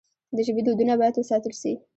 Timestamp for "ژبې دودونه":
0.47-0.93